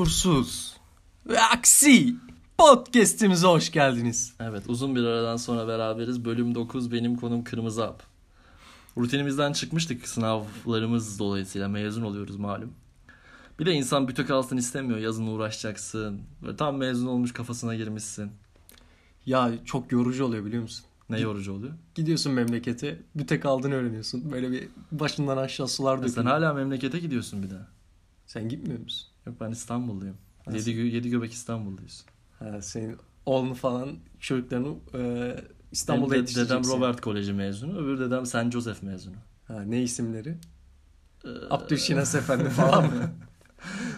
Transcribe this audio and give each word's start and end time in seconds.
huzursuz 0.00 0.76
ve 1.26 1.40
aksi 1.40 2.14
podcast'imize 2.58 3.46
hoş 3.46 3.72
geldiniz. 3.72 4.34
Evet 4.40 4.62
uzun 4.68 4.96
bir 4.96 5.04
aradan 5.04 5.36
sonra 5.36 5.68
beraberiz. 5.68 6.24
Bölüm 6.24 6.54
9 6.54 6.92
benim 6.92 7.16
konum 7.16 7.44
Kırmızı 7.44 7.84
Hap. 7.84 8.02
Rutinimizden 8.98 9.52
çıkmıştık 9.52 10.08
sınavlarımız 10.08 11.18
dolayısıyla 11.18 11.68
mezun 11.68 12.02
oluyoruz 12.02 12.36
malum. 12.36 12.72
Bir 13.58 13.66
de 13.66 13.72
insan 13.72 14.08
büte 14.08 14.24
kalsın 14.24 14.56
istemiyor. 14.56 14.98
Yazın 14.98 15.26
uğraşacaksın. 15.26 16.20
Böyle 16.42 16.56
tam 16.56 16.76
mezun 16.76 17.06
olmuş 17.06 17.32
kafasına 17.32 17.74
girmişsin. 17.74 18.30
Ya 19.26 19.52
çok 19.64 19.92
yorucu 19.92 20.24
oluyor 20.24 20.44
biliyor 20.44 20.62
musun? 20.62 20.84
Ne 21.10 21.20
yorucu 21.20 21.52
oluyor? 21.52 21.72
Gidiyorsun 21.94 22.32
memlekete, 22.32 23.02
büte 23.14 23.40
kaldığını 23.40 23.74
öğreniyorsun. 23.74 24.32
Böyle 24.32 24.50
bir 24.50 24.68
başından 24.92 25.36
aşağı 25.36 25.68
sular 25.68 25.96
sen 25.96 26.04
dökülüyor. 26.08 26.26
hala 26.26 26.54
memlekete 26.54 26.98
gidiyorsun 26.98 27.42
bir 27.42 27.50
daha. 27.50 27.68
Sen 28.26 28.48
gitmiyor 28.48 28.80
musun? 28.80 29.10
Yok 29.30 29.40
ben 29.40 29.50
İstanbulluyum. 29.50 30.16
Nasıl? 30.46 30.58
Yedi, 30.70 30.80
gö- 30.80 30.90
yedi 30.94 31.10
göbek 31.10 31.32
İstanbulluyuz. 31.32 32.04
Ha, 32.38 32.62
senin 32.62 32.96
oğlunu 33.26 33.54
falan 33.54 33.96
çocuklarını 34.20 34.74
e, 34.94 35.36
İstanbul'da 35.72 36.14
Benim 36.14 36.26
de- 36.26 36.34
dedem. 36.34 36.64
Robert 36.64 37.00
Koleji 37.00 37.32
mezunu. 37.32 37.78
Öbür 37.78 38.00
dedem 38.00 38.26
St. 38.26 38.50
Joseph 38.52 38.82
mezunu. 38.82 39.14
Ha, 39.48 39.62
ne 39.62 39.82
isimleri? 39.82 40.38
Ee, 41.24 41.28
Abdülşinas 41.50 42.14
Efendi 42.14 42.48
falan 42.48 42.84
mı? 42.84 42.90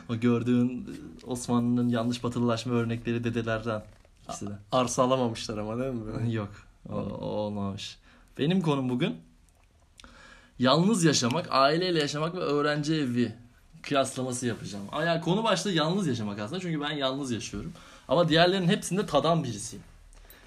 O 0.09 0.17
gördüğün 0.17 0.89
Osmanlı'nın 1.27 1.89
yanlış 1.89 2.25
batılılaşma 2.25 2.73
örnekleri 2.75 3.25
dedelerden. 3.25 3.83
İkisi 4.25 4.47
de. 4.47 4.51
Arsa 4.73 5.03
alamamışlar 5.03 5.59
ama 5.59 5.79
değil 5.79 5.93
mi? 5.95 6.33
Yok. 6.35 6.51
O, 6.89 6.95
o 6.95 7.25
olmamış. 7.27 7.99
Benim 8.39 8.61
konum 8.61 8.89
bugün 8.89 9.17
yalnız 10.59 11.05
yaşamak, 11.05 11.47
aileyle 11.51 11.99
yaşamak 11.99 12.35
ve 12.35 12.39
öğrenci 12.39 12.95
evi 12.95 13.33
kıyaslaması 13.83 14.47
yapacağım. 14.47 14.85
Yani 15.07 15.21
konu 15.21 15.45
başta 15.45 15.71
yalnız 15.71 16.07
yaşamak 16.07 16.39
aslında 16.41 16.61
çünkü 16.61 16.81
ben 16.81 16.91
yalnız 16.91 17.31
yaşıyorum. 17.33 17.73
Ama 18.09 18.29
diğerlerinin 18.29 18.69
hepsinde 18.69 19.07
tadan 19.07 19.45
birisiyim. 19.45 19.85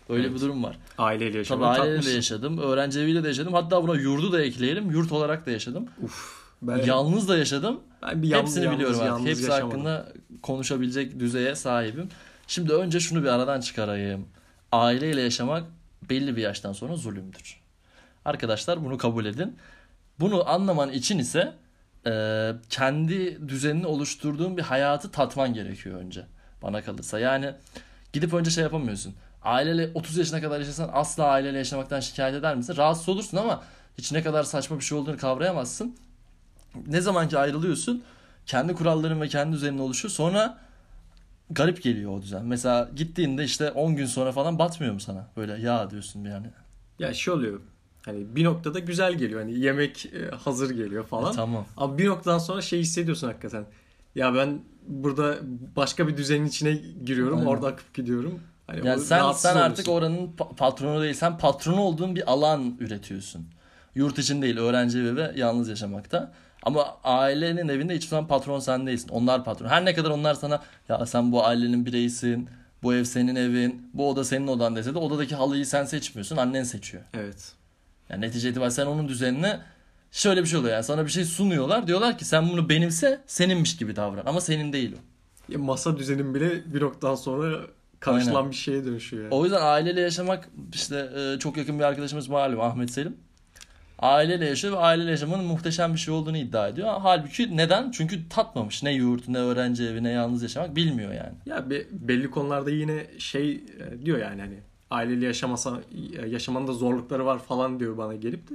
Öyle 0.10 0.24
Evet. 0.28 0.36
bir 0.36 0.42
durum 0.42 0.64
var. 0.64 0.78
Aileyle 0.98 1.30
Tabii 1.32 1.38
yaşamayı 1.38 1.82
aileyle 1.82 2.06
de 2.06 2.10
yaşadım, 2.12 2.58
öğrenci 2.58 3.00
eviyle 3.00 3.24
de 3.24 3.28
yaşadım. 3.28 3.54
Hatta 3.54 3.84
buna 3.84 3.96
yurdu 3.96 4.32
da 4.32 4.42
ekleyelim. 4.42 4.92
Yurt 4.92 5.12
olarak 5.12 5.46
da 5.46 5.52
yaşadım. 5.52 5.86
Uf. 6.04 6.46
Ben, 6.62 6.78
Yalnız 6.86 7.28
da 7.30 7.38
yaşadım. 7.38 7.80
ben 8.04 8.24
bir 8.24 8.28
yalnız, 8.28 8.46
Hepsini 8.50 8.64
yalnız, 8.64 8.78
biliyorum 8.78 9.00
artık. 9.00 9.10
yalnız 9.12 9.28
Hepsi 9.28 9.44
yaşamadım. 9.44 9.70
hakkında 9.70 10.14
konuşabilecek 10.42 11.20
düzeye 11.20 11.56
sahibim. 11.56 12.10
Şimdi 12.48 12.74
önce 12.74 13.00
şunu 13.00 13.24
bir 13.24 13.28
aradan 13.28 13.60
çıkarayım. 13.62 14.28
Aileyle 14.72 15.22
yaşamak 15.22 15.64
belli 16.10 16.36
bir 16.36 16.42
yaştan 16.42 16.74
sonra 16.74 16.96
zulümdür. 16.96 17.62
Arkadaşlar 18.26 18.86
bunu 18.86 18.98
kabul 18.98 19.26
edin. 19.26 19.58
Bunu 20.20 20.50
anlaman 20.50 20.92
için 20.92 21.20
ise 21.20 21.54
e, 22.08 22.52
kendi 22.70 23.50
düzenini 23.50 23.88
oluşturduğun 23.88 24.58
bir 24.58 24.62
hayatı 24.62 25.12
tatman 25.12 25.54
gerekiyor 25.54 26.00
önce. 26.00 26.26
Bana 26.62 26.82
kalırsa. 26.82 27.20
Yani 27.20 27.52
gidip 28.14 28.34
önce 28.34 28.52
şey 28.52 28.64
yapamıyorsun. 28.64 29.16
Aileyle 29.44 29.92
30 29.94 30.18
yaşına 30.18 30.42
kadar 30.42 30.60
yaşasan 30.60 30.90
asla 30.94 31.26
aileyle 31.26 31.58
yaşamaktan 31.58 32.00
şikayet 32.00 32.36
eder 32.36 32.56
misin? 32.56 32.78
Rahatsız 32.78 33.10
olursun 33.10 33.38
ama 33.38 33.64
hiç 33.98 34.12
ne 34.12 34.24
kadar 34.24 34.44
saçma 34.44 34.80
bir 34.80 34.84
şey 34.84 34.98
olduğunu 34.98 35.18
kavrayamazsın. 35.18 35.96
Ne 36.88 37.02
zaman 37.02 37.30
ki 37.30 37.38
ayrılıyorsun 37.38 38.04
kendi 38.46 38.74
kuralların 38.74 39.22
ve 39.22 39.28
kendi 39.28 39.54
düzenin 39.56 39.78
oluşuyor. 39.78 40.12
Sonra 40.12 40.58
garip 41.50 41.84
geliyor 41.84 42.12
o 42.12 42.22
düzen. 42.22 42.46
Mesela 42.46 42.90
gittiğinde 42.96 43.44
işte 43.44 43.72
10 43.72 43.96
gün 43.96 44.06
sonra 44.06 44.32
falan 44.32 44.60
batmıyor 44.60 44.94
mu 44.94 45.00
sana? 45.00 45.28
Böyle 45.38 45.54
ya 45.62 45.90
diyorsun 45.90 46.24
yani. 46.24 46.48
Ya 47.00 47.14
şey 47.14 47.34
oluyor. 47.34 47.62
Hani 48.06 48.36
bir 48.36 48.44
noktada 48.44 48.80
güzel 48.80 49.14
geliyor. 49.14 49.42
Hani 49.42 49.60
yemek 49.60 50.06
e, 50.06 50.36
hazır 50.36 50.70
geliyor 50.70 51.04
falan. 51.06 51.34
E, 51.34 51.36
tamam. 51.36 51.66
Ama 51.78 51.98
bir 51.98 52.06
noktadan 52.08 52.38
sonra 52.38 52.62
şey 52.62 52.80
hissediyorsun 52.80 53.28
hakikaten. 53.28 53.66
Ya 54.16 54.36
ben 54.36 54.60
burada 54.88 55.36
başka 55.76 56.08
bir 56.08 56.18
düzenin 56.18 56.46
içine 56.46 56.72
giriyorum. 57.06 57.38
Aynen. 57.38 57.48
Orada 57.50 57.68
akıp 57.68 57.94
gidiyorum. 57.94 58.40
Hani 58.68 58.88
Yani 58.88 59.02
sen 59.02 59.32
sen 59.32 59.56
artık 59.56 59.90
oluyorsun. 59.90 60.14
oranın 60.18 60.32
pa- 60.38 60.56
patronu 60.56 61.02
değil. 61.02 61.14
Sen 61.14 61.38
patronu 61.38 61.82
olduğun 61.82 62.16
bir 62.16 62.32
alan 62.32 62.78
üretiyorsun. 62.80 63.46
Yurt 63.96 64.20
için 64.20 64.42
değil, 64.42 64.58
öğrenci 64.58 65.00
evi 65.00 65.16
ve 65.16 65.32
yalnız 65.36 65.70
yaşamakta. 65.70 66.34
Ama 66.64 66.98
ailenin 67.04 67.68
evinde 67.68 67.96
hiçbir 67.96 68.08
zaman 68.10 68.28
patron 68.28 68.60
sen 68.60 68.88
değilsin. 68.88 69.10
Onlar 69.10 69.44
patron. 69.44 69.68
Her 69.68 69.86
ne 69.86 69.94
kadar 69.94 70.10
onlar 70.10 70.34
sana 70.34 70.62
ya 70.90 71.06
sen 71.06 71.32
bu 71.32 71.46
ailenin 71.46 71.86
bireyisin. 71.86 72.50
Bu 72.84 72.94
ev 72.94 73.04
senin 73.04 73.36
evin. 73.36 73.90
Bu 73.94 74.10
oda 74.10 74.24
senin 74.24 74.48
odan 74.48 74.76
dese 74.76 74.94
de 74.94 74.98
odadaki 74.98 75.36
halıyı 75.36 75.66
sen 75.66 75.86
seçmiyorsun. 75.86 76.38
Annen 76.38 76.64
seçiyor. 76.64 77.04
Evet. 77.14 77.52
Yani 78.10 78.22
netice 78.22 78.50
itibariyle 78.50 78.72
sen 78.72 78.86
onun 78.86 79.08
düzenine 79.08 79.60
şöyle 80.12 80.42
bir 80.42 80.48
şey 80.48 80.60
oluyor 80.60 80.74
yani 80.74 80.84
sana 80.84 81.06
bir 81.06 81.12
şey 81.12 81.26
sunuyorlar. 81.26 81.88
Diyorlar 81.88 82.18
ki 82.18 82.26
sen 82.26 82.50
bunu 82.50 82.70
benimse 82.70 83.22
seninmiş 83.28 83.78
gibi 83.78 83.96
davran. 83.96 84.24
Ama 84.26 84.42
senin 84.42 84.74
değil 84.74 84.96
o. 84.96 85.00
Ya 85.54 85.60
masa 85.60 85.98
düzenin 85.98 86.36
bile 86.36 86.74
bir 86.74 86.82
noktadan 86.82 87.16
sonra 87.16 87.60
karşılan 88.00 88.36
Aynen. 88.36 88.52
bir 88.52 88.56
şeye 88.56 88.86
dönüşüyor 88.86 89.24
yani. 89.24 89.34
O 89.34 89.44
yüzden 89.44 89.62
aileyle 89.62 90.02
yaşamak 90.02 90.50
işte 90.74 91.10
e, 91.18 91.40
çok 91.40 91.58
yakın 91.58 91.80
bir 91.80 91.84
arkadaşımız 91.84 92.28
malum 92.28 92.62
Ahmet 92.62 92.92
Selim. 92.92 93.18
Aileyle 94.00 94.46
yaşıyor 94.46 94.74
ve 94.74 94.78
aileyle 94.78 95.12
yaşamanın 95.12 95.46
muhteşem 95.46 95.94
bir 95.94 96.00
şey 96.00 96.14
olduğunu 96.14 96.38
iddia 96.38 96.68
ediyor. 96.68 96.90
Halbuki 97.02 97.58
neden? 97.58 97.92
Çünkü 97.92 98.30
tatmamış. 98.30 98.84
Ne 98.84 98.94
yurt, 98.94 99.28
ne 99.28 99.38
öğrenci 99.38 99.84
evi, 99.84 100.04
ne 100.04 100.10
yalnız 100.12 100.44
yaşamak 100.44 100.76
bilmiyor 100.76 101.14
yani. 101.14 101.34
Ya 101.46 101.70
be- 101.70 101.86
belli 101.92 102.32
konularda 102.32 102.70
yine 102.70 103.06
şey 103.18 103.52
e, 103.52 104.06
diyor 104.06 104.18
yani 104.18 104.42
hani 104.42 104.60
aileyle 104.96 105.26
yaşamasa 105.26 105.82
e, 106.18 106.28
yaşamanın 106.28 106.68
da 106.68 106.74
zorlukları 106.74 107.26
var 107.26 107.40
falan 107.40 107.80
diyor 107.80 107.98
bana 107.98 108.16
gelip 108.16 108.50
de. 108.50 108.54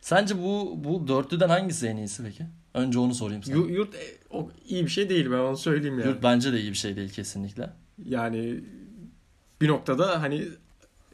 Sence 0.00 0.38
bu 0.42 0.74
bu 0.84 1.08
dörtlüden 1.08 1.48
hangisi 1.48 1.86
en 1.86 1.96
iyisi 1.96 2.22
peki? 2.24 2.46
Önce 2.74 2.98
onu 2.98 3.14
sorayım 3.14 3.42
sana. 3.42 3.56
Yu- 3.56 3.68
Yurt 3.70 3.94
e, 3.94 3.98
o 4.30 4.50
iyi 4.68 4.84
bir 4.84 4.90
şey 4.90 5.08
değil 5.08 5.30
ben 5.30 5.38
onu 5.38 5.56
söyleyeyim 5.56 5.98
yani. 5.98 6.08
Yurt 6.08 6.22
bence 6.22 6.52
de 6.52 6.60
iyi 6.60 6.70
bir 6.70 6.76
şey 6.76 6.96
değil 6.96 7.10
kesinlikle. 7.10 7.70
Yani 8.04 8.60
bir 9.60 9.68
noktada 9.68 10.22
hani 10.22 10.48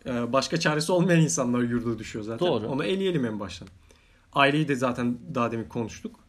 e, 0.06 0.32
başka 0.32 0.60
çaresi 0.60 0.92
olmayan 0.92 1.20
insanlar 1.20 1.60
yurda 1.62 1.98
düşüyor 1.98 2.24
zaten. 2.24 2.48
Doğru. 2.48 2.68
Onu 2.68 2.84
eleyelim 2.84 3.24
en 3.24 3.40
baştan. 3.40 3.68
Aileyi 4.32 4.68
de 4.68 4.74
zaten 4.74 5.18
daha 5.34 5.52
demin 5.52 5.64
konuştuk. 5.68 6.20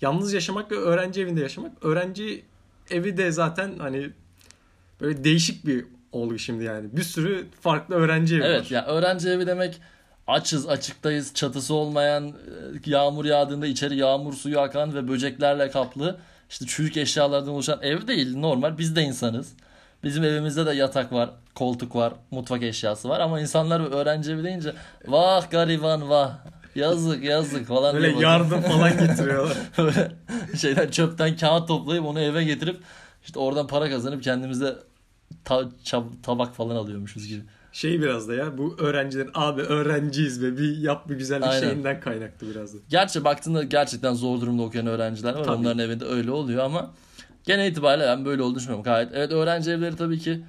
Yalnız 0.00 0.32
yaşamak 0.32 0.70
ve 0.72 0.76
öğrenci 0.76 1.20
evinde 1.20 1.40
yaşamak. 1.40 1.84
Öğrenci 1.84 2.44
evi 2.90 3.16
de 3.16 3.30
zaten 3.32 3.74
hani 3.78 4.10
böyle 5.00 5.24
değişik 5.24 5.66
bir 5.66 5.84
olgu 6.16 6.38
şimdi 6.38 6.64
yani. 6.64 6.96
Bir 6.96 7.02
sürü 7.02 7.46
farklı 7.60 7.94
öğrenci 7.94 8.36
evi 8.36 8.44
Evet 8.44 8.60
var. 8.64 8.70
ya 8.70 8.86
öğrenci 8.86 9.28
evi 9.28 9.46
demek 9.46 9.80
açız 10.26 10.68
açıktayız 10.68 11.34
çatısı 11.34 11.74
olmayan 11.74 12.28
e, 12.28 12.32
yağmur 12.86 13.24
yağdığında 13.24 13.66
içeri 13.66 13.96
yağmur 13.96 14.34
suyu 14.34 14.60
akan 14.60 14.94
ve 14.94 15.08
böceklerle 15.08 15.70
kaplı 15.70 16.18
işte 16.50 16.66
çürük 16.66 16.96
eşyalardan 16.96 17.48
oluşan 17.52 17.78
ev 17.82 18.06
değil 18.06 18.36
normal 18.36 18.78
biz 18.78 18.96
de 18.96 19.02
insanız. 19.02 19.52
Bizim 20.04 20.24
evimizde 20.24 20.66
de 20.66 20.72
yatak 20.72 21.12
var, 21.12 21.30
koltuk 21.54 21.96
var, 21.96 22.12
mutfak 22.30 22.62
eşyası 22.62 23.08
var 23.08 23.20
ama 23.20 23.40
insanlar 23.40 23.80
öğrenci 23.80 24.32
evi 24.32 24.44
deyince 24.44 24.72
vah 25.06 25.50
gariban 25.50 26.08
vah 26.10 26.30
yazık 26.74 27.24
yazık 27.24 27.66
falan 27.66 27.94
Böyle 27.96 28.20
yardım 28.20 28.60
falan 28.62 28.98
getiriyorlar. 28.98 29.56
Böyle 29.78 30.12
şeyden 30.60 30.88
çöpten 30.90 31.36
kağıt 31.36 31.68
toplayıp 31.68 32.04
onu 32.04 32.20
eve 32.20 32.44
getirip 32.44 32.80
işte 33.24 33.38
oradan 33.38 33.66
para 33.66 33.90
kazanıp 33.90 34.22
kendimize 34.22 34.76
ta- 35.44 35.70
çab- 35.84 36.22
tabak 36.22 36.54
falan 36.54 36.76
alıyormuşuz 36.76 37.26
gibi. 37.28 37.42
Şey 37.72 38.00
biraz 38.02 38.28
da 38.28 38.34
ya 38.34 38.58
bu 38.58 38.76
öğrencilerin 38.78 39.30
abi 39.34 39.60
öğrenciyiz 39.62 40.42
ve 40.42 40.58
bir 40.58 40.76
yap 40.78 41.08
bir 41.08 41.14
güzellik 41.16 41.44
Aynen. 41.46 41.60
şeyinden 41.68 42.00
kaynaklı 42.00 42.50
biraz 42.50 42.74
da. 42.74 42.78
Gerçi 42.88 43.24
baktığında 43.24 43.62
gerçekten 43.62 44.14
zor 44.14 44.40
durumda 44.40 44.62
okuyan 44.62 44.86
öğrenciler 44.86 45.34
var. 45.34 45.44
Tabii. 45.44 45.56
Onların 45.56 45.78
evinde 45.78 46.04
öyle 46.04 46.30
oluyor 46.30 46.64
ama 46.64 46.90
genel 47.44 47.70
itibariyle 47.70 48.06
ben 48.06 48.24
böyle 48.24 48.42
olduğunu 48.42 48.54
düşünmüyorum. 48.56 48.84
Gayet 48.84 49.08
evet 49.14 49.30
öğrenci 49.32 49.70
evleri 49.70 49.96
tabii 49.96 50.18
ki 50.18 50.40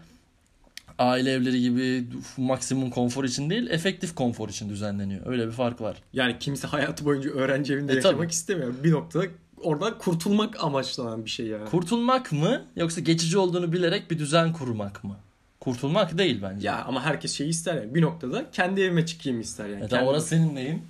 aile 0.99 1.31
evleri 1.31 1.61
gibi 1.61 2.03
maksimum 2.37 2.89
konfor 2.89 3.23
için 3.23 3.49
değil, 3.49 3.67
efektif 3.69 4.15
konfor 4.15 4.49
için 4.49 4.69
düzenleniyor. 4.69 5.25
Öyle 5.27 5.47
bir 5.47 5.51
fark 5.51 5.81
var. 5.81 5.97
Yani 6.13 6.35
kimse 6.39 6.67
hayatı 6.67 7.05
boyunca 7.05 7.29
öğrenci 7.29 7.73
evinde 7.73 7.93
E, 7.93 7.95
yaşamak 7.95 8.17
tabii. 8.17 8.31
istemiyor. 8.31 8.73
Bir 8.83 8.91
noktada 8.91 9.25
oradan 9.61 9.97
kurtulmak 9.97 10.63
amaçlanan 10.63 11.25
bir 11.25 11.29
şey 11.29 11.47
yani. 11.47 11.69
Kurtulmak 11.69 12.31
mı 12.31 12.65
yoksa 12.75 13.01
geçici 13.01 13.37
olduğunu 13.37 13.73
bilerek 13.73 14.11
bir 14.11 14.19
düzen 14.19 14.53
kurmak 14.53 15.03
mı? 15.03 15.15
Kurtulmak 15.59 16.17
değil 16.17 16.41
bence. 16.41 16.67
ya 16.67 16.83
ama 16.85 17.03
herkes 17.05 17.33
şeyi 17.33 17.49
ister 17.49 17.75
yani. 17.75 17.95
Bir 17.95 18.01
noktada 18.01 18.51
kendi 18.51 18.81
evime 18.81 19.05
çıkayım 19.05 19.39
ister 19.41 19.67
yani. 19.69 19.83
E 19.83 19.87
tamam, 19.87 20.07
orası 20.07 20.27
senin 20.27 20.55
neyin? 20.55 20.81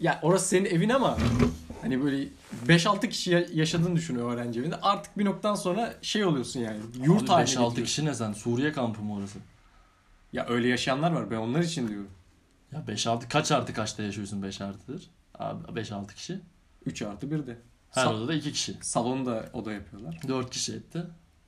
Ya 0.00 0.18
orası 0.22 0.48
senin 0.48 0.64
evin 0.64 0.88
ama 0.88 1.18
hani 1.82 2.04
böyle 2.04 2.28
5-6 2.68 3.08
kişi 3.08 3.30
ya- 3.30 3.46
yaşadığını 3.52 3.96
düşün 3.96 4.16
öğrenci 4.16 4.60
evinde. 4.60 4.76
Artık 4.76 5.18
bir 5.18 5.24
noktadan 5.24 5.54
sonra 5.54 5.94
şey 6.02 6.24
oluyorsun 6.24 6.60
yani. 6.60 6.78
Yurt 7.04 7.28
haline 7.28 7.44
5-6 7.44 7.48
getiriyorsun. 7.50 7.84
kişi 7.84 8.04
ne 8.04 8.14
sen? 8.14 8.32
Suriye 8.32 8.72
kampı 8.72 9.02
mı 9.02 9.14
orası? 9.14 9.38
Ya 10.32 10.46
öyle 10.48 10.68
yaşayanlar 10.68 11.12
var. 11.12 11.30
Ben 11.30 11.36
onlar 11.36 11.60
için 11.62 11.88
diyorum. 11.88 12.10
Ya 12.72 12.84
5-6 12.88 13.28
kaç 13.28 13.52
artı 13.52 13.72
kaçta 13.74 14.02
yaşıyorsun 14.02 14.42
5 14.42 14.60
artıdır? 14.60 15.10
Abi 15.38 15.80
5-6 15.80 16.14
kişi. 16.14 16.40
3 16.86 17.02
artı 17.02 17.30
1 17.30 17.46
de. 17.46 17.56
Her 17.94 18.04
Sa- 18.06 18.14
odada 18.14 18.34
2 18.34 18.52
kişi. 18.52 18.74
salonda 18.80 19.50
oda 19.52 19.72
yapıyorlar. 19.72 20.20
4 20.28 20.50
kişi 20.50 20.72
etti. 20.74 21.02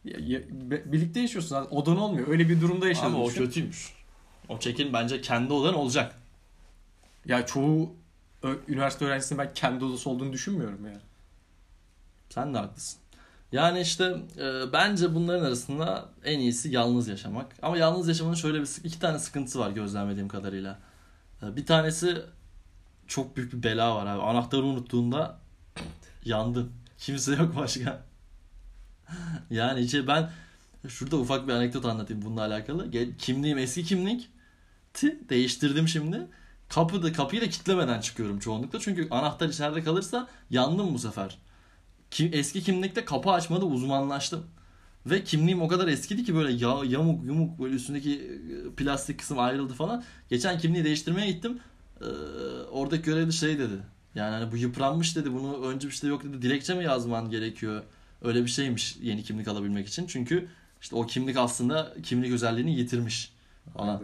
Ya, 0.04 0.16
ya- 0.20 0.42
be- 0.70 0.92
birlikte 0.92 1.20
yaşıyorsun. 1.20 1.48
zaten. 1.48 1.76
Odan 1.76 1.96
olmuyor. 1.96 2.28
Öyle 2.28 2.48
bir 2.48 2.60
durumda 2.60 2.88
yaşadığını 2.88 3.08
Ama 3.16 3.24
o 3.24 3.28
düşün. 3.28 3.44
kötüymüş. 3.44 3.92
O 4.48 4.58
çekin 4.58 4.92
bence 4.92 5.20
kendi 5.20 5.52
odan 5.52 5.74
olacak. 5.74 6.14
Ya 7.26 7.46
çoğu 7.46 7.92
ö- 8.42 8.58
üniversite 8.68 9.04
öğrencisinin 9.04 9.38
ben 9.38 9.54
kendi 9.54 9.84
odası 9.84 10.10
olduğunu 10.10 10.32
düşünmüyorum 10.32 10.86
yani. 10.86 11.00
Sen 12.30 12.54
de 12.54 12.58
haklısın. 12.58 13.00
Yani 13.52 13.80
işte 13.80 14.04
e, 14.38 14.72
bence 14.72 15.14
bunların 15.14 15.44
arasında 15.44 16.08
en 16.24 16.38
iyisi 16.38 16.68
yalnız 16.74 17.08
yaşamak. 17.08 17.56
Ama 17.62 17.76
yalnız 17.76 18.08
yaşamanın 18.08 18.34
şöyle 18.34 18.60
bir 18.60 18.68
iki 18.84 18.98
tane 19.00 19.18
sıkıntısı 19.18 19.58
var 19.58 19.70
gözlemlediğim 19.70 20.28
kadarıyla. 20.28 20.78
E, 21.42 21.56
bir 21.56 21.66
tanesi 21.66 22.22
çok 23.06 23.36
büyük 23.36 23.52
bir 23.52 23.62
bela 23.62 23.94
var 23.96 24.06
abi. 24.06 24.22
Anahtarı 24.22 24.62
unuttuğunda 24.64 25.38
yandın. 26.26 26.72
Kimse 26.98 27.32
yok 27.34 27.56
başka. 27.56 28.04
yani 29.50 29.80
içe 29.80 30.06
ben 30.06 30.30
şurada 30.88 31.16
ufak 31.16 31.48
bir 31.48 31.52
anekdot 31.52 31.84
anlatayım 31.84 32.22
bununla 32.22 32.40
alakalı. 32.40 32.90
Kimliğim 33.18 33.58
eski 33.58 33.84
kimlik. 33.84 34.28
Değiştirdim 35.02 35.88
şimdi. 35.88 36.26
Kapıda 36.68 37.12
kapıyı 37.12 37.42
da 37.42 37.48
kitlemeden 37.48 38.00
çıkıyorum 38.00 38.38
çoğunlukla. 38.38 38.80
Çünkü 38.80 39.08
anahtar 39.10 39.48
içeride 39.48 39.82
kalırsa 39.82 40.28
yandım 40.50 40.94
bu 40.94 40.98
sefer. 40.98 41.38
Kim, 42.10 42.30
eski 42.32 42.62
kimlikte 42.62 43.04
kapı 43.04 43.30
açmada 43.30 43.64
uzmanlaştım. 43.64 44.46
Ve 45.06 45.24
kimliğim 45.24 45.62
o 45.62 45.68
kadar 45.68 45.88
eskidi 45.88 46.24
ki 46.24 46.34
böyle 46.34 46.52
ya, 46.52 46.76
yamuk 46.84 47.24
yumuk 47.24 47.60
böyle 47.60 47.74
üstündeki 47.74 48.40
plastik 48.76 49.18
kısım 49.18 49.38
ayrıldı 49.38 49.74
falan. 49.74 50.04
Geçen 50.30 50.58
kimliği 50.58 50.84
değiştirmeye 50.84 51.30
gittim. 51.30 51.58
Ee, 52.00 52.04
oradaki 52.70 53.02
görevli 53.02 53.32
şey 53.32 53.58
dedi. 53.58 53.74
Yani 54.16 54.34
hani 54.34 54.52
bu 54.52 54.56
yıpranmış 54.56 55.16
dedi. 55.16 55.32
Bunu 55.32 55.66
önce 55.66 55.88
işte 55.88 56.08
yok 56.08 56.24
dedi. 56.24 56.42
Dilekçe 56.42 56.74
mi 56.74 56.84
yazman 56.84 57.30
gerekiyor? 57.30 57.82
Öyle 58.22 58.44
bir 58.44 58.50
şeymiş 58.50 58.96
yeni 59.02 59.22
kimlik 59.22 59.48
alabilmek 59.48 59.88
için. 59.88 60.06
Çünkü 60.06 60.48
işte 60.80 60.96
o 60.96 61.06
kimlik 61.06 61.36
aslında 61.36 61.94
kimlik 62.02 62.32
özelliğini 62.32 62.78
yitirmiş 62.78 63.32
falan. 63.76 64.02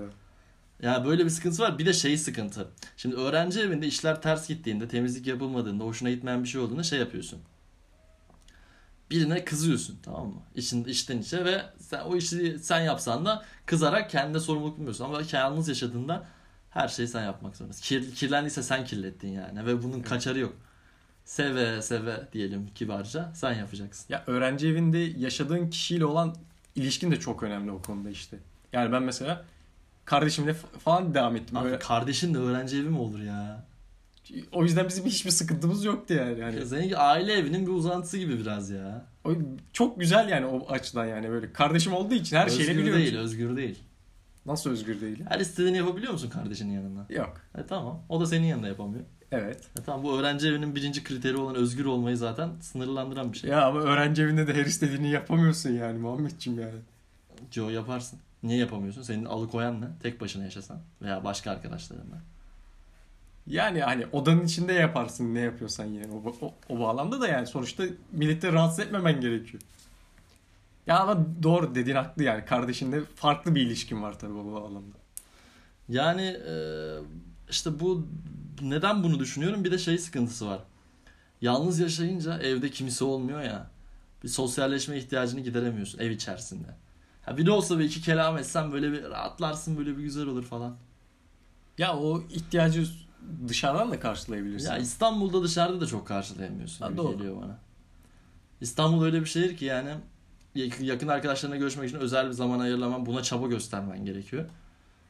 Yani 0.82 1.06
böyle 1.06 1.24
bir 1.24 1.30
sıkıntı 1.30 1.62
var. 1.62 1.78
Bir 1.78 1.86
de 1.86 1.92
şey 1.92 2.18
sıkıntı. 2.18 2.68
Şimdi 2.96 3.16
öğrenci 3.16 3.60
evinde 3.60 3.86
işler 3.86 4.22
ters 4.22 4.48
gittiğinde, 4.48 4.88
temizlik 4.88 5.26
yapılmadığında, 5.26 5.84
hoşuna 5.84 6.10
gitmeyen 6.10 6.44
bir 6.44 6.48
şey 6.48 6.60
olduğunda 6.60 6.82
şey 6.82 6.98
yapıyorsun 6.98 7.38
birine 9.12 9.44
kızıyorsun 9.44 9.98
tamam 10.02 10.26
mı? 10.26 10.42
İçin, 10.54 10.84
içten 10.84 11.18
içe 11.18 11.44
ve 11.44 11.62
sen 11.78 12.00
o 12.00 12.16
işi 12.16 12.58
sen 12.58 12.80
yapsan 12.80 13.24
da 13.24 13.44
kızarak 13.66 14.10
kendine 14.10 14.40
sorumluluk 14.40 14.76
bilmiyorsun. 14.76 15.04
Ama 15.04 15.20
yalnız 15.32 15.68
yaşadığında 15.68 16.26
her 16.72 16.88
şeyi 16.88 17.08
sen 17.08 17.24
yapmak 17.24 17.56
zorundasın. 17.56 17.82
Kir, 17.82 18.14
kirlendiyse 18.14 18.62
sen 18.62 18.84
kirlettin 18.84 19.28
yani 19.28 19.66
ve 19.66 19.82
bunun 19.82 19.96
evet. 19.96 20.08
kaçarı 20.08 20.38
yok. 20.38 20.52
Seve 21.24 21.82
seve 21.82 22.28
diyelim 22.32 22.69
kibarca 22.74 23.30
sen 23.34 23.52
yapacaksın. 23.52 24.06
Ya 24.08 24.24
öğrenci 24.26 24.69
evinde 24.69 24.98
yaşadığın 24.98 25.70
kişiyle 25.70 26.04
olan 26.04 26.36
ilişkin 26.74 27.10
de 27.10 27.20
çok 27.20 27.42
önemli 27.42 27.70
o 27.70 27.82
konuda 27.82 28.10
işte. 28.10 28.38
Yani 28.72 28.92
ben 28.92 29.02
mesela 29.02 29.44
kardeşimle 30.04 30.54
falan 30.54 31.14
devam 31.14 31.36
ettim. 31.36 31.56
Abi 31.56 31.64
böyle... 31.64 31.78
kardeşin 31.78 32.34
de 32.34 32.38
öğrenci 32.38 32.76
evi 32.76 32.88
mi 32.88 32.98
olur 32.98 33.19
ya? 33.19 33.64
O 34.52 34.62
yüzden 34.62 34.88
bizim 34.88 35.04
hiçbir 35.06 35.30
sıkıntımız 35.30 35.84
yoktu 35.84 36.14
yani. 36.14 36.40
yani. 36.40 36.66
Seninki 36.66 36.96
aile 36.96 37.32
evinin 37.32 37.66
bir 37.66 37.72
uzantısı 37.72 38.19
gibi 38.19 38.38
biraz 38.38 38.70
ya. 38.70 39.06
O 39.24 39.30
çok 39.72 40.00
güzel 40.00 40.28
yani 40.28 40.46
o 40.46 40.69
açıdan 40.69 41.06
yani 41.06 41.30
böyle. 41.30 41.52
Kardeşim 41.52 41.92
olduğu 41.92 42.14
için 42.14 42.36
her 42.36 42.46
özgür 42.46 42.64
şeyi 42.64 42.78
biliyor. 42.78 42.96
Özgür 42.96 43.12
değil, 43.12 43.19
özgür 43.19 43.56
değil. 43.56 43.78
Nasıl 44.46 44.70
özgür 44.70 45.00
değil? 45.00 45.24
Her 45.28 45.40
istediğini 45.40 45.76
yapabiliyor 45.76 46.12
musun 46.12 46.30
kardeşinin 46.30 46.72
yanında? 46.72 47.06
Yok. 47.10 47.40
E 47.58 47.66
tamam. 47.66 48.02
O 48.08 48.20
da 48.20 48.26
senin 48.26 48.46
yanında 48.46 48.68
yapamıyor. 48.68 49.04
Evet. 49.32 49.68
E 49.80 49.82
tamam 49.82 50.04
bu 50.04 50.18
öğrenci 50.18 50.48
evinin 50.48 50.74
birinci 50.74 51.04
kriteri 51.04 51.36
olan 51.36 51.54
özgür 51.54 51.84
olmayı 51.84 52.16
zaten 52.16 52.50
sınırlandıran 52.60 53.32
bir 53.32 53.38
şey. 53.38 53.50
Ya 53.50 53.66
ama 53.66 53.80
öğrenci 53.80 54.22
evinde 54.22 54.46
de 54.46 54.54
her 54.54 54.66
istediğini 54.66 55.10
yapamıyorsun 55.10 55.70
yani 55.70 55.98
Muhammedciğim 55.98 56.60
yani. 56.60 56.78
Joe 57.50 57.70
yaparsın. 57.70 58.18
Niye 58.42 58.58
yapamıyorsun? 58.58 59.02
Senin 59.02 59.24
alıkoyan 59.24 59.80
ne? 59.80 59.86
Tek 60.02 60.20
başına 60.20 60.44
yaşasan 60.44 60.78
veya 61.02 61.24
başka 61.24 61.50
arkadaşlarınla. 61.50 62.22
Yani 63.46 63.80
hani 63.80 64.06
odanın 64.12 64.44
içinde 64.44 64.72
yaparsın 64.72 65.34
ne 65.34 65.40
yapıyorsan 65.40 65.84
yani. 65.84 66.08
O, 66.12 66.46
o, 66.46 66.54
o 66.68 66.80
bağlamda 66.80 67.20
da 67.20 67.28
yani 67.28 67.46
sonuçta 67.46 67.84
milleti 68.12 68.52
rahatsız 68.52 68.80
etmemen 68.80 69.20
gerekiyor. 69.20 69.62
Ya 70.87 70.99
ama 71.00 71.26
doğru 71.43 71.75
dediğin 71.75 71.96
haklı 71.96 72.23
yani. 72.23 72.44
Kardeşinle 72.44 73.05
farklı 73.05 73.55
bir 73.55 73.61
ilişkin 73.61 74.02
var 74.02 74.19
tabii 74.19 74.34
bu 74.34 74.52
bağlamda. 74.52 74.96
Yani 75.88 76.23
e, 76.23 76.55
işte 77.50 77.81
bu 77.81 78.06
neden 78.62 79.02
bunu 79.02 79.19
düşünüyorum? 79.19 79.64
Bir 79.64 79.70
de 79.70 79.79
şey 79.79 79.99
sıkıntısı 79.99 80.46
var. 80.46 80.61
Yalnız 81.40 81.79
yaşayınca 81.79 82.38
evde 82.38 82.70
kimse 82.70 83.05
olmuyor 83.05 83.43
ya. 83.43 83.70
Bir 84.25 84.29
sosyalleşme 84.29 84.99
ihtiyacını 84.99 85.40
gideremiyorsun 85.40 85.99
ev 85.99 86.11
içerisinde. 86.11 86.69
Ha 87.23 87.37
bir 87.37 87.46
de 87.46 87.50
olsa 87.50 87.79
bir 87.79 87.84
iki 87.84 88.02
kelam 88.02 88.38
etsen 88.38 88.73
böyle 88.73 88.93
bir 88.93 89.02
rahatlarsın 89.05 89.79
böyle 89.79 89.99
bir 89.99 90.02
güzel 90.02 90.26
olur 90.26 90.44
falan. 90.44 90.76
Ya 91.79 91.96
o 91.96 92.23
ihtiyacı 92.31 92.87
dışarıdan 93.49 93.90
da 93.90 94.00
karşılayabilirsin. 94.00 94.70
Ya 94.70 94.79
İstanbul'da 94.79 95.43
dışarıda 95.43 95.81
da 95.81 95.87
çok 95.87 96.06
karşılayamıyorsun 96.06 96.84
ha, 96.84 96.96
doğru. 96.96 97.12
geliyor 97.12 97.43
bana. 97.43 97.58
İstanbul 98.61 99.05
öyle 99.05 99.20
bir 99.20 99.26
şehir 99.26 99.56
ki 99.56 99.64
yani 99.64 99.94
yakın 100.54 101.08
arkadaşlarına 101.08 101.56
görüşmek 101.56 101.88
için 101.88 101.99
özel 101.99 102.26
bir 102.26 102.32
zaman 102.32 102.60
ayırlaman 102.60 103.06
buna 103.06 103.22
çaba 103.22 103.46
göstermen 103.46 104.04
gerekiyor. 104.04 104.44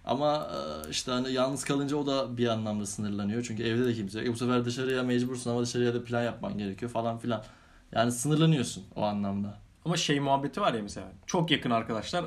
Ama 0.05 0.51
e, 0.87 0.91
işte 0.91 1.13
hani 1.13 1.33
yalnız 1.33 1.65
kalınca 1.65 1.97
o 1.97 2.07
da 2.07 2.37
bir 2.37 2.47
anlamda 2.47 2.87
sınırlanıyor. 2.87 3.45
Çünkü 3.49 3.63
evde 3.63 3.87
de 3.87 3.95
kimse 3.95 4.19
yok. 4.19 4.29
E 4.29 4.33
bu 4.33 4.37
sefer 4.37 4.65
dışarıya 4.65 5.03
mecbursun 5.03 5.51
ama 5.51 5.63
dışarıya 5.63 5.95
da 5.95 6.05
plan 6.05 6.23
yapman 6.23 6.59
gerekiyor 6.59 6.91
falan 6.91 7.19
filan. 7.19 7.45
Yani 7.93 8.13
sınırlanıyorsun 8.13 8.85
o 8.97 9.03
anlamda. 9.03 9.59
Ama 9.85 9.97
şey 9.97 10.21
muhabbeti 10.21 10.61
var 10.61 10.75
ya 10.75 10.83
mesela. 10.83 11.07
Çok 11.27 11.51
yakın 11.51 11.71
arkadaşlar 11.71 12.25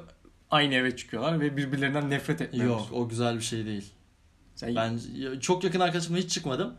aynı 0.52 0.74
eve 0.74 0.96
çıkıyorlar 0.96 1.40
ve 1.40 1.58
birbirlerinden 1.58 2.10
nefret 2.10 2.42
etmiyorlar. 2.42 2.78
Yok 2.78 2.88
o 2.94 3.10
güzel 3.10 3.36
bir 3.36 3.42
şey 3.42 3.66
değil. 3.66 3.94
Sen... 4.56 4.76
Ben 4.76 5.00
çok 5.40 5.64
yakın 5.64 5.80
arkadaşımla 5.80 6.20
hiç 6.20 6.32
çıkmadım. 6.32 6.74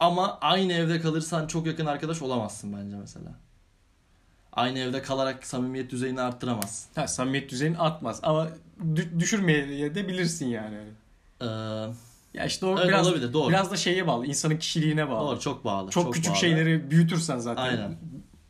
Ama 0.00 0.38
aynı 0.40 0.72
evde 0.72 1.00
kalırsan 1.00 1.46
çok 1.46 1.66
yakın 1.66 1.86
arkadaş 1.86 2.22
olamazsın 2.22 2.72
bence 2.72 2.96
mesela. 2.96 3.34
Aynı 4.52 4.78
evde 4.78 5.02
kalarak 5.02 5.46
samimiyet 5.46 5.90
düzeyini 5.90 6.20
arttıramazsın. 6.20 6.90
Ha, 6.94 7.08
samimiyet 7.08 7.50
düzeyini 7.50 7.78
artmaz 7.78 8.20
ama 8.22 8.48
düşürmeye 9.18 9.94
de 9.94 10.08
bilirsin 10.08 10.46
yani. 10.46 10.78
Ee, 11.40 11.46
ya 12.34 12.44
işte 12.46 12.66
o 12.66 12.78
evet, 12.78 12.88
biraz 12.88 13.06
olabilir, 13.06 13.32
doğru. 13.32 13.48
biraz 13.48 13.70
da 13.70 13.76
şeye 13.76 14.06
bağlı, 14.06 14.26
insanın 14.26 14.56
kişiliğine 14.56 15.08
bağlı. 15.08 15.30
Doğru, 15.30 15.40
çok 15.40 15.64
bağlı. 15.64 15.90
Çok, 15.90 16.04
çok 16.04 16.14
küçük 16.14 16.32
bağlı. 16.32 16.40
şeyleri 16.40 16.90
büyütürsen 16.90 17.38
zaten. 17.38 17.62
Aynen. 17.62 17.96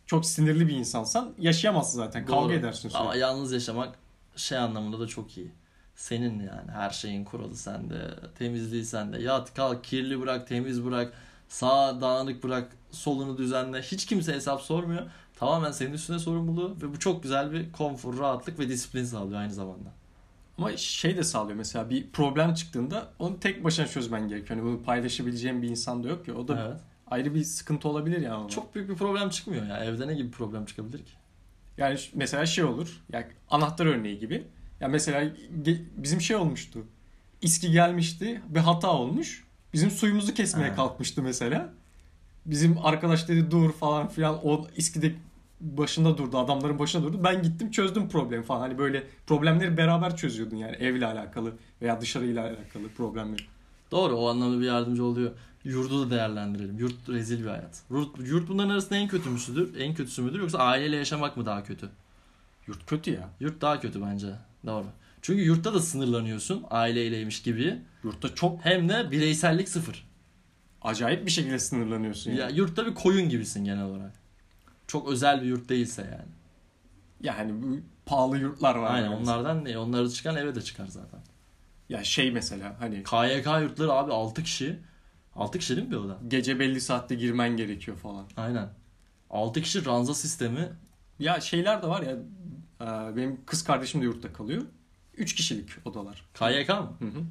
Çok 0.07 0.27
sinirli 0.27 0.69
bir 0.69 0.77
insansan 0.77 1.33
yaşayamazsın 1.39 1.99
zaten. 1.99 2.27
Doğru. 2.27 2.37
Kavga 2.37 2.55
edersin 2.55 2.81
sürekli. 2.81 2.99
Ama 2.99 3.15
yalnız 3.15 3.53
yaşamak 3.53 3.99
şey 4.37 4.59
anlamında 4.59 5.01
da 5.01 5.07
çok 5.07 5.37
iyi 5.37 5.51
senin 6.01 6.39
yani 6.39 6.71
her 6.73 6.91
şeyin 6.91 7.25
kuralı 7.25 7.57
sende. 7.57 8.15
Temizliği 8.39 8.85
sende. 8.85 9.23
Yat 9.23 9.55
kalk 9.55 9.85
kirli 9.85 10.21
bırak 10.21 10.49
temiz 10.49 10.85
bırak. 10.85 11.13
Sağ 11.49 12.01
dağınık 12.01 12.45
bırak 12.45 12.77
solunu 12.91 13.39
düzenle. 13.39 13.83
Hiç 13.83 14.07
kimse 14.07 14.33
hesap 14.33 14.61
sormuyor. 14.61 15.03
Tamamen 15.41 15.73
senin 15.73 15.93
üstüne 15.93 16.19
sorumluluğu 16.19 16.77
ve 16.83 16.93
bu 16.93 16.99
çok 16.99 17.23
güzel 17.23 17.53
bir 17.53 17.73
konfor, 17.73 18.19
rahatlık 18.19 18.59
ve 18.59 18.69
disiplin 18.69 19.05
sağlıyor 19.05 19.41
aynı 19.41 19.53
zamanda. 19.53 19.89
Ama 20.59 20.77
şey 20.77 21.17
de 21.17 21.25
sağlıyor 21.25 21.57
mesela 21.57 21.91
bir 21.91 22.11
problem 22.11 22.55
çıktığında 22.55 23.09
onu 23.19 23.41
tek 23.41 23.65
başına 23.65 23.87
çözmen 23.87 24.29
gerekiyor. 24.29 24.59
Hani 24.59 24.69
bunu 24.69 24.83
paylaşabileceğin 24.83 25.63
bir 25.63 25.69
insan 25.69 26.05
da 26.05 26.09
yok 26.09 26.25
ki. 26.25 26.33
O 26.33 26.49
da 26.49 26.67
evet. 26.69 26.81
ayrı 27.11 27.35
bir 27.35 27.45
sıkıntı 27.45 27.89
olabilir 27.89 28.21
ya. 28.21 28.31
Yani 28.31 28.51
çok 28.51 28.75
büyük 28.75 28.91
bir 28.91 28.95
problem 28.95 29.31
çıkmıyor 29.31 29.67
ya. 29.67 29.85
Evde 29.85 30.09
ne 30.09 30.15
gibi 30.15 30.31
problem 30.31 30.65
çıkabilir 30.65 30.99
ki? 30.99 31.13
Yani 31.79 31.99
mesela 32.15 32.47
şey 32.47 32.65
olur. 32.65 33.03
Yani 33.13 33.27
anahtar 33.51 33.87
örneği 33.87 34.19
gibi 34.19 34.47
ya 34.81 34.89
mesela 34.89 35.31
bizim 35.97 36.21
şey 36.21 36.37
olmuştu. 36.37 36.81
İSKİ 37.43 37.73
gelmişti. 37.73 38.43
Bir 38.49 38.61
hata 38.61 38.93
olmuş. 38.93 39.45
Bizim 39.73 39.91
suyumuzu 39.91 40.35
kesmeye 40.35 40.69
ha. 40.69 40.77
kalkmıştı 40.77 41.23
mesela. 41.23 41.73
Bizim 42.47 42.79
arkadaş 42.87 43.29
dedi 43.29 43.51
dur 43.51 43.73
falan 43.73 44.09
filan. 44.09 44.47
O 44.47 44.67
İSKİ'de 44.77 45.15
başında 45.61 46.19
durdu. 46.19 46.39
Adamların 46.39 46.79
başında 46.79 47.03
durdu. 47.03 47.21
Ben 47.25 47.43
gittim 47.43 47.71
çözdüm 47.71 48.09
problemi 48.09 48.45
falan. 48.45 48.61
Hani 48.61 48.79
böyle 48.79 49.07
problemleri 49.27 49.77
beraber 49.77 50.17
çözüyordun 50.17 50.57
yani 50.57 50.77
evle 50.77 51.07
alakalı 51.07 51.53
veya 51.83 52.01
dışarıyla 52.01 52.45
alakalı 52.45 52.89
problemleri. 52.97 53.43
Doğru 53.91 54.17
o 54.17 54.29
anlamda 54.29 54.61
bir 54.61 54.67
yardımcı 54.67 55.05
oluyor. 55.05 55.31
Yurdu 55.65 56.07
da 56.07 56.11
değerlendirelim. 56.11 56.79
Yurt 56.79 57.09
rezil 57.09 57.45
bir 57.45 57.49
hayat. 57.49 57.83
Yurt, 57.91 58.29
yurt 58.29 58.49
bunların 58.49 58.71
arasında 58.71 58.99
en 58.99 59.09
kötü 59.09 59.31
müdür? 59.31 59.81
En 59.81 59.95
kötüsü 59.95 60.23
müdür 60.23 60.41
yoksa 60.41 60.59
aileyle 60.59 60.97
yaşamak 60.97 61.37
mı 61.37 61.47
daha 61.47 61.65
kötü? 61.65 61.89
Yurt 62.67 62.87
kötü 62.87 63.11
ya. 63.11 63.29
Yurt 63.41 63.61
daha 63.61 63.81
kötü 63.81 64.03
bence. 64.03 64.27
Doğru. 64.67 64.87
Çünkü 65.23 65.43
yurtta 65.43 65.75
da 65.75 65.81
sınırlanıyorsun 65.81 66.65
aileyleymiş 66.71 67.43
gibi. 67.43 67.79
Yurtta 68.05 68.35
çok 68.35 68.65
hem 68.65 68.89
de 68.89 69.11
bireysellik 69.11 69.69
sıfır. 69.69 70.07
Acayip 70.83 71.27
bir 71.27 71.31
şekilde 71.31 71.59
sınırlanıyorsun 71.59 72.31
yani. 72.31 72.41
Ya 72.41 72.49
yurtta 72.49 72.87
bir 72.87 72.95
koyun 72.95 73.29
gibisin 73.29 73.65
genel 73.65 73.85
olarak. 73.85 74.20
Çok 74.91 75.09
özel 75.09 75.43
bir 75.43 75.47
yurt 75.47 75.69
değilse 75.69 76.03
yani. 76.03 76.33
Yani 77.23 77.63
bu 77.63 77.81
pahalı 78.07 78.39
yurtlar 78.39 78.75
var. 78.75 78.95
Aynen 78.95 79.09
onlardan 79.09 79.65
ne? 79.65 79.79
Onları 79.79 80.11
çıkan 80.11 80.37
eve 80.37 80.55
de 80.55 80.63
çıkar 80.63 80.87
zaten. 80.87 81.21
Ya 81.89 82.05
şey 82.05 82.31
mesela 82.31 82.77
hani 82.81 83.03
KYK 83.03 83.47
yurtları 83.63 83.93
abi 83.93 84.13
6 84.13 84.43
kişi. 84.43 84.79
6 85.35 85.59
kişi 85.59 85.77
değil 85.77 85.87
mi 85.87 85.93
bir 85.93 85.97
oda? 85.97 86.19
Gece 86.29 86.59
belli 86.59 86.81
saatte 86.81 87.15
girmen 87.15 87.57
gerekiyor 87.57 87.97
falan. 87.97 88.27
Aynen. 88.37 88.69
6 89.31 89.63
kişi 89.63 89.87
ranza 89.87 90.15
sistemi. 90.15 90.69
Ya 91.19 91.41
şeyler 91.41 91.83
de 91.83 91.87
var 91.87 92.03
ya 92.03 92.17
ee, 92.81 93.17
benim 93.17 93.45
kız 93.47 93.65
kardeşim 93.65 94.01
de 94.01 94.05
yurtta 94.05 94.33
kalıyor. 94.33 94.63
Üç 95.15 95.35
kişilik 95.35 95.71
odalar. 95.85 96.25
KYK 96.35 96.69
mı? 96.69 96.97
Hı 96.99 97.05
hı. 97.05 97.25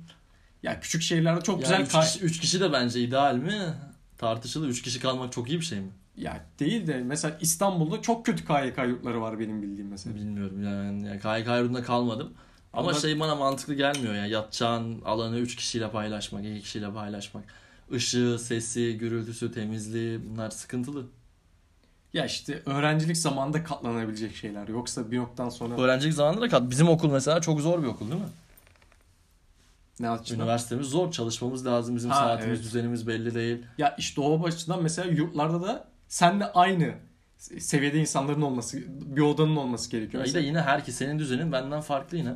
Ya 0.64 0.80
küçük 0.80 1.02
şehirlerde 1.02 1.42
çok 1.42 1.56
ya 1.56 1.62
güzel... 1.62 1.82
Üç 1.82 1.92
kişi, 1.92 2.26
üç 2.26 2.40
kişi 2.40 2.60
de 2.60 2.74
bence 2.74 3.02
ideal 3.02 3.36
mi? 3.36 3.74
Tartışılı. 4.18 4.68
Üç 4.68 4.82
kişi 4.82 5.00
kalmak 5.00 5.34
çok 5.34 5.50
iyi 5.50 5.60
bir 5.60 5.66
şey 5.66 5.80
mi? 5.80 5.92
Ya 6.20 6.46
değil 6.60 6.88
de 6.88 6.98
mesela 6.98 7.38
İstanbul'da 7.42 8.02
çok 8.02 8.26
kötü 8.26 8.46
KYK 8.46 8.78
yurtları 8.88 9.22
var 9.22 9.40
benim 9.40 9.62
bildiğim 9.62 9.90
mesela. 9.90 10.16
Bilmiyorum 10.16 10.64
yani. 10.64 11.08
yani 11.08 11.20
KYK 11.20 11.48
yurdunda 11.58 11.84
kalmadım. 11.84 12.34
Ama, 12.74 12.90
Ama- 12.90 13.00
şey 13.00 13.20
bana 13.20 13.36
mantıklı 13.36 13.74
gelmiyor 13.74 14.14
ya. 14.14 14.26
Yatacağın 14.26 15.02
alanı 15.02 15.38
3 15.40 15.56
kişiyle 15.56 15.92
paylaşmak, 15.92 16.46
2 16.46 16.62
kişiyle 16.62 16.94
paylaşmak. 16.94 17.44
Işığı, 17.92 18.40
sesi, 18.40 18.98
gürültüsü, 18.98 19.52
temizliği 19.52 20.20
bunlar 20.30 20.50
sıkıntılı. 20.50 21.06
Ya 22.14 22.26
işte 22.26 22.64
öğrencilik 22.66 23.18
zamanında 23.18 23.64
katlanabilecek 23.64 24.36
şeyler. 24.36 24.68
Yoksa 24.68 25.12
bir 25.12 25.18
noktadan 25.18 25.50
sonra 25.50 25.82
Öğrencilik 25.82 26.14
zamanında 26.14 26.42
da 26.42 26.50
kat. 26.50 26.70
Bizim 26.70 26.90
okul 26.90 27.12
mesela 27.12 27.42
çok 27.42 27.62
zor 27.62 27.82
bir 27.84 27.88
okul 27.88 28.12
değil 28.12 28.22
mi? 28.22 28.28
ne 30.00 30.10
açıdan? 30.10 30.40
Üniversitemiz 30.40 30.88
zor. 30.88 31.12
Çalışmamız 31.12 31.66
lazım. 31.66 31.96
Bizim 31.96 32.10
Ha, 32.10 32.16
saatimiz, 32.16 32.60
evet. 32.60 32.64
düzenimiz 32.64 33.08
belli 33.08 33.36
değil. 33.36 33.66
Ya 33.78 33.96
işte 33.98 34.22
o 34.22 34.46
açıdan 34.46 34.84
mesela 34.84 35.12
yurtlarda 35.12 35.62
da 35.62 35.88
seninle 36.10 36.46
aynı 36.46 36.94
seviyede 37.60 38.00
insanların 38.00 38.42
olması, 38.42 38.78
bir 39.16 39.22
odanın 39.22 39.56
olması 39.56 39.92
gerekiyor. 39.92 40.26
İyi 40.26 40.34
de 40.34 40.40
yine 40.40 40.62
herkes 40.62 40.96
senin 40.96 41.20
düzenin 41.20 41.52
benden 41.52 41.82
farklı 41.82 42.18
yine. 42.18 42.34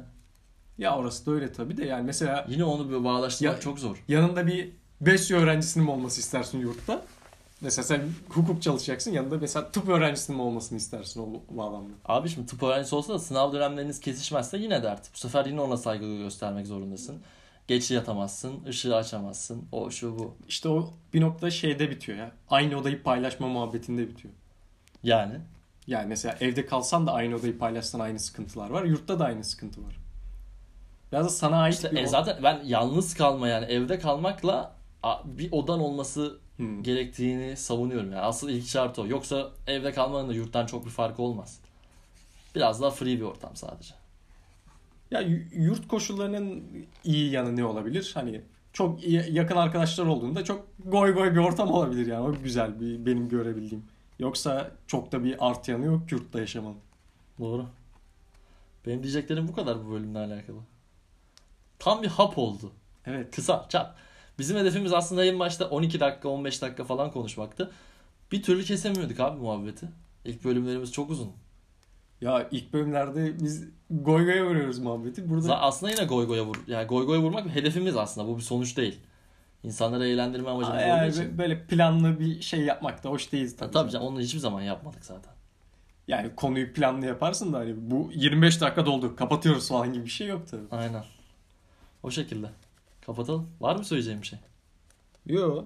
ya 0.78 0.98
orası 0.98 1.26
da 1.26 1.32
öyle 1.32 1.52
tabii 1.54 1.78
de 1.78 1.86
yani 1.86 2.04
mesela 2.06 2.46
Yine 2.50 2.64
onu 2.64 2.90
bir 2.90 3.04
bağlaştırmak 3.04 3.56
Ya- 3.56 3.60
çok 3.62 3.80
zor. 3.80 4.04
yanında 4.08 4.48
bir 4.48 4.72
BESYO 5.02 5.38
öğrencisinin 5.40 5.86
mi 5.86 5.92
olması 5.92 6.20
istersin 6.22 6.60
yurtta? 6.60 7.02
Mesela 7.62 7.84
sen 7.84 8.02
hukuk 8.30 8.62
çalışacaksın 8.62 9.12
yanında 9.12 9.38
mesela 9.38 9.72
tıp 9.72 9.90
öğrencisinin 9.90 10.38
mi 10.38 10.44
olmasını 10.44 10.78
istersin 10.78 11.20
o 11.22 11.56
bağlamda? 11.58 11.94
Abi 12.06 12.30
şimdi 12.30 12.48
tıp 12.48 12.64
öğrencisi 12.64 12.96
olsa 12.96 13.14
da 13.14 13.20
sınav 13.20 13.54
dönemleriniz 13.54 14.00
kesişmezse 14.00 14.58
yine 14.58 14.84
dert. 14.84 15.14
Bu 15.14 15.18
sefer 15.18 15.46
yine 15.46 15.62
ona 15.62 15.78
saygı 15.78 16.18
göstermek 16.18 16.68
zorundasın. 16.68 17.22
Geç 17.68 17.92
yatamazsın, 17.92 18.64
ışığı 18.66 18.96
açamazsın. 18.96 19.66
O 19.72 19.92
şu 19.92 20.20
bu. 20.20 20.36
İşte 20.48 20.70
o 20.70 20.94
bir 21.14 21.22
nokta 21.22 21.52
şeyde 21.52 21.90
bitiyor 21.90 22.18
ya. 22.18 22.32
Aynı 22.50 22.78
odayı 22.78 23.04
paylaşma 23.04 23.48
muhabbetinde 23.48 24.08
bitiyor. 24.08 24.34
Yani. 25.04 25.40
Yani 25.88 26.08
mesela 26.08 26.38
evde 26.42 26.66
kalsan 26.66 27.08
da 27.08 27.14
aynı 27.14 27.36
odayı 27.36 27.58
paylaşsan 27.58 28.00
aynı 28.00 28.20
sıkıntılar 28.20 28.70
var. 28.70 28.84
Yurtta 28.84 29.20
da 29.20 29.26
aynı 29.26 29.44
sıkıntı 29.44 29.84
var. 29.84 29.96
Biraz 31.12 31.26
da 31.26 31.30
sana 31.30 31.62
ait 31.62 31.76
İşte 31.76 31.92
bir 31.92 31.98
e, 31.98 32.08
zaten 32.08 32.44
ben 32.44 32.62
yalnız 32.66 33.14
kalma 33.14 33.48
yani 33.48 33.66
evde 33.66 34.00
kalmakla 34.00 34.76
bir 35.26 35.52
odan 35.52 35.80
olması 35.80 36.38
Hmm. 36.58 36.84
gerektiğini 36.84 37.58
savunuyorum. 37.58 38.12
Yani 38.12 38.22
asıl 38.22 38.50
ilk 38.50 38.68
şart 38.68 39.00
o. 39.00 39.08
Yoksa 39.08 39.52
evde 39.68 39.94
kalmanın 39.94 40.30
da 40.30 40.34
yurttan 40.34 40.66
çok 40.66 40.86
bir 40.86 40.90
farkı 40.90 41.22
olmaz. 41.22 41.60
Biraz 42.56 42.82
daha 42.82 42.92
free 42.92 43.18
bir 43.18 43.22
ortam 43.22 43.56
sadece. 43.56 43.94
Ya 45.12 45.22
yurt 45.52 45.88
koşullarının 45.88 46.64
iyi 47.04 47.32
yanı 47.32 47.56
ne 47.56 47.66
olabilir? 47.66 48.12
Hani 48.14 48.42
çok 48.74 49.04
iyi, 49.04 49.24
yakın 49.32 49.56
arkadaşlar 49.56 50.06
olduğunda 50.06 50.44
çok 50.44 50.68
goy 50.86 51.14
goy 51.14 51.32
bir 51.32 51.38
ortam 51.38 51.72
olabilir 51.72 52.08
yani. 52.08 52.28
O 52.28 52.44
güzel 52.44 52.80
bir 52.80 53.06
benim 53.06 53.30
görebildiğim. 53.30 53.84
Yoksa 54.20 54.72
çok 54.88 55.12
da 55.12 55.24
bir 55.24 55.50
artı 55.50 55.72
yanı 55.72 55.86
yok 55.86 56.12
yurtta 56.12 56.40
yaşamanın. 56.40 56.78
Doğru. 57.40 57.66
Benim 58.86 59.04
diyeceklerim 59.04 59.48
bu 59.48 59.54
kadar 59.54 59.86
bu 59.86 59.92
bölümle 59.92 60.20
alakalı. 60.20 60.58
Tam 61.80 62.04
bir 62.04 62.08
hap 62.08 62.38
oldu. 62.38 62.72
Evet. 63.06 63.36
Kısa, 63.36 63.66
çap. 63.70 63.96
Bizim 64.40 64.58
hedefimiz 64.58 64.94
aslında 64.94 65.26
en 65.26 65.40
başta 65.40 65.70
12 65.70 66.00
dakika, 66.00 66.30
15 66.30 66.62
dakika 66.62 66.84
falan 66.84 67.12
konuşmaktı. 67.12 67.72
Bir 68.32 68.44
türlü 68.44 68.64
kesemiyorduk 68.64 69.20
abi 69.20 69.40
muhabbeti. 69.42 69.88
İlk 70.26 70.44
bölümlerimiz 70.44 70.92
çok 70.92 71.10
uzun. 71.10 71.32
Ya 72.24 72.48
ilk 72.52 72.74
bölümlerde 72.74 73.40
biz 73.44 73.68
goy 73.90 74.26
goya 74.26 74.46
vuruyoruz 74.46 74.80
muhabbeti. 74.80 75.30
Burada 75.30 75.62
Aslında 75.62 75.92
yine 75.92 76.06
goy 76.06 76.28
goya 76.28 76.46
vur. 76.46 76.56
Yani 76.68 76.88
goy 76.88 77.06
goya 77.06 77.22
vurmak 77.22 77.56
hedefimiz 77.56 77.98
aslında. 77.98 78.28
Bu 78.28 78.38
bir 78.38 78.42
sonuç 78.42 78.78
değil. 78.78 79.00
İnsanları 79.64 80.08
eğlendirme 80.08 80.50
amacımız 80.50 80.82
yani 80.82 81.02
olduğu 81.02 81.12
için. 81.12 81.38
böyle 81.38 81.66
planlı 81.66 82.20
bir 82.20 82.42
şey 82.42 82.62
yapmak 82.62 83.04
da 83.04 83.10
hoş 83.10 83.32
değil 83.32 83.52
Ta- 83.52 83.58
tabii. 83.58 83.72
Tabii 83.72 83.92
canım 83.92 84.08
onu 84.08 84.20
hiçbir 84.22 84.40
zaman 84.40 84.62
yapmadık 84.62 85.06
zaten. 85.06 85.34
Yani 86.08 86.36
konuyu 86.36 86.74
planlı 86.74 87.06
yaparsın 87.06 87.54
da 87.54 87.58
hani 87.58 87.74
bu 87.78 88.12
25 88.14 88.62
dakika 88.62 88.86
doldu 88.86 89.16
kapatıyoruz 89.16 89.70
falan 89.70 89.94
gibi 89.94 90.06
bir 90.06 90.10
şey 90.10 90.28
yok 90.28 90.48
tabii. 90.52 90.64
Aynen. 90.72 91.04
O 92.04 92.12
şekilde. 92.12 92.48
Kapatalım. 93.06 93.50
Var 93.62 93.76
mı 93.76 93.86
söyleyeceğim 93.86 94.22
bir 94.22 94.28
şey? 94.28 94.40
Yok. 95.26 95.66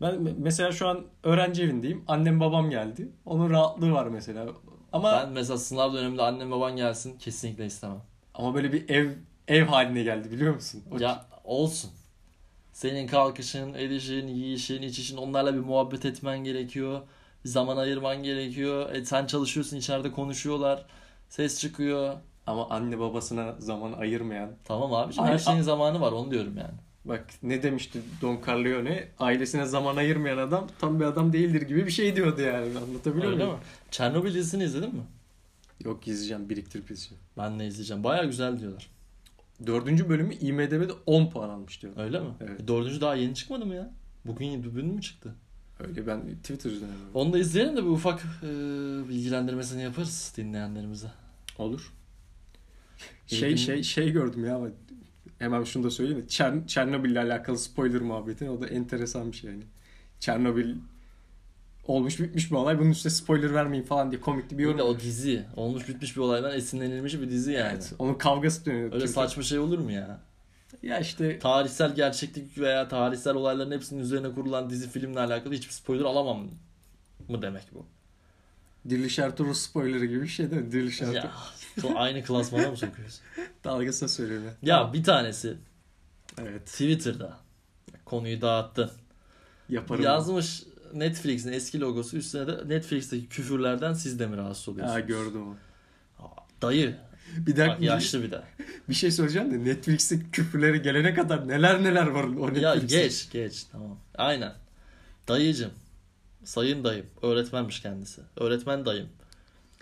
Ben 0.00 0.14
me- 0.14 0.34
mesela 0.38 0.72
şu 0.72 0.88
an 0.88 1.04
öğrenci 1.22 1.62
evindeyim. 1.62 2.04
Annem 2.08 2.40
babam 2.40 2.70
geldi. 2.70 3.08
Onun 3.26 3.50
rahatlığı 3.50 3.92
var 3.92 4.06
mesela. 4.06 4.46
Ama 4.92 5.12
Ben 5.12 5.32
mesela 5.32 5.58
sınav 5.58 5.92
döneminde 5.94 6.22
annem 6.22 6.50
baban 6.50 6.76
gelsin 6.76 7.18
kesinlikle 7.18 7.66
istemem. 7.66 8.02
ama 8.34 8.54
böyle 8.54 8.72
bir 8.72 8.88
ev 8.88 9.10
ev 9.48 9.64
haline 9.66 10.02
geldi 10.02 10.30
biliyor 10.30 10.54
musun? 10.54 10.82
O 10.92 10.98
Ya 10.98 11.26
olsun. 11.44 11.90
Senin 12.72 13.06
kalkışın, 13.06 13.74
edişin, 13.74 14.26
yiyişin, 14.28 14.82
içişin 14.82 15.16
onlarla 15.16 15.54
bir 15.54 15.58
muhabbet 15.60 16.04
etmen 16.04 16.38
gerekiyor. 16.44 17.00
Zaman 17.44 17.76
ayırman 17.76 18.22
gerekiyor. 18.22 18.90
E, 18.94 19.04
sen 19.04 19.26
çalışıyorsun 19.26 19.76
içeride 19.76 20.12
konuşuyorlar. 20.12 20.86
Ses 21.28 21.60
çıkıyor. 21.60 22.14
Ama 22.46 22.68
anne 22.70 22.98
babasına 22.98 23.54
zaman 23.58 23.92
ayırmayan. 23.92 24.50
Tamam 24.64 24.94
abi 24.94 25.14
Ay- 25.18 25.30
her 25.32 25.38
şeyin 25.38 25.60
zamanı 25.62 26.00
var 26.00 26.12
onu 26.12 26.30
diyorum 26.30 26.56
yani. 26.56 26.74
Bak 27.08 27.26
ne 27.42 27.62
demişti 27.62 28.00
Don 28.22 28.40
Corleone? 28.44 29.08
Ailesine 29.18 29.64
zaman 29.66 29.96
ayırmayan 29.96 30.38
adam 30.38 30.68
tam 30.78 31.00
bir 31.00 31.04
adam 31.04 31.32
değildir 31.32 31.62
gibi 31.62 31.86
bir 31.86 31.90
şey 31.90 32.16
diyordu 32.16 32.40
yani. 32.40 32.78
Anlatabiliyor 32.78 33.32
Öyle 33.32 33.44
muyum? 33.44 33.58
mi? 33.58 33.64
Çernobil 33.90 34.34
dizisini 34.34 34.64
izledin 34.64 34.94
mi? 34.94 35.02
Yok 35.84 36.08
izleyeceğim 36.08 36.48
biriktirip 36.48 36.90
izleyeceğim. 36.90 37.22
Ben 37.38 37.60
de 37.60 37.66
izleyeceğim. 37.66 38.04
Baya 38.04 38.24
güzel 38.24 38.60
diyorlar. 38.60 38.90
Dördüncü 39.66 40.08
bölümü 40.08 40.34
IMDB'de 40.34 40.92
10 41.06 41.30
puan 41.30 41.48
almış 41.48 41.82
diyor. 41.82 41.92
Öyle 41.96 42.20
mi? 42.20 42.26
Evet. 42.40 42.60
E, 42.60 42.68
Dördüncü 42.68 43.00
daha 43.00 43.14
yeni 43.14 43.34
çıkmadı 43.34 43.66
mı 43.66 43.74
ya? 43.74 43.90
Bugün, 44.24 44.64
bugün 44.64 44.86
mü 44.86 45.02
çıktı? 45.02 45.34
Öyle 45.80 46.06
ben 46.06 46.20
Twitter'dan 46.42 46.78
öğrendim. 46.78 47.08
Onu 47.14 47.32
da 47.32 47.38
izleyelim 47.38 47.76
de 47.76 47.82
bir 47.84 47.88
ufak 47.90 48.22
e, 48.42 48.48
bilgilendirmesini 49.08 49.82
yaparız 49.82 50.34
dinleyenlerimize. 50.36 51.08
Olur. 51.58 51.92
Şey 53.26 53.56
şey 53.56 53.82
şey 53.82 54.10
gördüm 54.10 54.44
ya 54.44 54.60
hemen 55.38 55.64
şunu 55.64 55.84
da 55.84 55.90
söyleyeyim 55.90 56.22
de 56.22 56.28
Çer 56.28 56.66
Çernobil 56.66 57.10
ile 57.10 57.20
alakalı 57.20 57.58
spoiler 57.58 58.00
muhabbeti 58.00 58.50
o 58.50 58.60
da 58.60 58.66
enteresan 58.66 59.32
bir 59.32 59.36
şey 59.36 59.50
yani. 59.50 59.62
Çernobil 60.20 60.74
olmuş 61.86 62.20
bitmiş 62.20 62.50
bir 62.50 62.56
olay 62.56 62.78
bunun 62.78 62.90
üstüne 62.90 63.12
spoiler 63.12 63.54
vermeyin 63.54 63.82
falan 63.84 64.10
diye 64.10 64.20
komikli 64.20 64.52
bir 64.52 64.58
Bir 64.58 64.62
yorum. 64.64 64.78
de 64.78 64.82
o 64.82 65.00
dizi. 65.00 65.44
Olmuş 65.56 65.88
bitmiş 65.88 66.16
bir 66.16 66.20
olaydan 66.20 66.56
esinlenilmiş 66.56 67.14
bir 67.14 67.30
dizi 67.30 67.52
yani. 67.52 67.72
Evet, 67.72 67.92
onun 67.98 68.14
kavgası 68.14 68.66
dönüyor. 68.66 68.84
Öyle 68.84 68.92
Türkiye- 68.92 69.08
saçma 69.08 69.42
şey 69.42 69.58
olur 69.58 69.78
mu 69.78 69.92
ya? 69.92 70.20
Ya 70.82 70.98
işte 70.98 71.38
Tarihsel 71.38 71.94
gerçeklik 71.94 72.58
veya 72.58 72.88
tarihsel 72.88 73.34
olayların 73.34 73.70
hepsinin 73.70 74.00
üzerine 74.00 74.30
kurulan 74.34 74.70
dizi 74.70 74.90
filmle 74.90 75.20
alakalı 75.20 75.54
hiçbir 75.54 75.72
spoiler 75.72 76.04
alamam 76.04 76.46
mı 77.28 77.42
demek 77.42 77.62
bu? 77.74 77.86
Diriliş 78.88 79.18
Ertuğrul 79.18 79.54
spoilerı 79.54 80.04
gibi 80.06 80.22
bir 80.22 80.28
şey 80.28 80.50
değil 80.50 80.62
mi? 80.62 80.72
Diriliş 80.72 81.02
Ertuğrul. 81.02 81.14
Ya 81.88 81.94
aynı 81.96 82.22
klasmana 82.24 82.70
mı 82.70 82.76
sokuyoruz? 82.76 83.20
Dalgasına 83.64 84.08
söylüyorum 84.08 84.46
ya. 84.62 84.76
Ya 84.78 84.92
bir 84.92 85.04
tanesi 85.04 85.56
Evet. 86.40 86.66
Twitter'da 86.66 87.36
konuyu 88.04 88.40
dağıttı. 88.40 88.90
Yaparım. 89.68 90.02
Yazmış 90.04 90.62
Netflix'in 90.94 91.52
eski 91.52 91.80
logosu 91.80 92.16
üstüne 92.16 92.46
de 92.46 92.68
Netflix'teki 92.68 93.28
küfürlerden 93.28 93.92
siz 93.92 94.18
de 94.18 94.26
mi 94.26 94.36
rahatsız 94.36 94.66
Ha, 94.68 94.70
oluyorsunuz? 94.70 95.06
gördüm 95.06 95.42
o. 95.48 95.56
Dayı. 96.62 96.96
Bir 97.36 97.56
dakika 97.56 97.72
Bak 97.72 97.80
bir, 97.80 97.86
yaşlı 97.86 98.22
bir 98.22 98.30
de. 98.30 98.42
bir 98.88 98.94
şey 98.94 99.10
söyleyeceğim 99.10 99.50
de 99.52 99.70
Netflix'te 99.70 100.18
küfürleri 100.32 100.82
gelene 100.82 101.14
kadar 101.14 101.48
neler 101.48 101.82
neler 101.84 102.06
var 102.06 102.24
o 102.24 102.46
Netflix'te. 102.54 102.96
Ya 102.96 103.02
geç 103.04 103.30
geç 103.30 103.64
tamam. 103.72 103.98
Aynen. 104.14 104.52
Dayıcım. 105.28 105.70
Sayın 106.48 106.84
dayım. 106.84 107.06
Öğretmenmiş 107.22 107.80
kendisi. 107.80 108.20
Öğretmen 108.36 108.86
dayım. 108.86 109.08